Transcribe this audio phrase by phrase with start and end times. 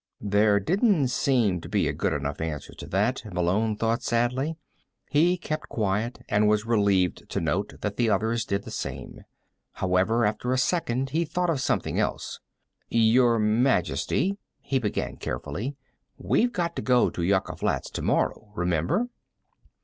[0.19, 4.57] There didn't seem to be a good enough answer to that, Malone thought sadly.
[5.11, 9.21] He kept quiet and was relieved to note that the others did the same.
[9.73, 12.39] However, after a second he thought of something else.
[12.89, 15.75] "Your Majesty," he began carefully,
[16.17, 18.51] "we've got to go to Yucca Flats tomorrow.
[18.55, 19.05] Remember?"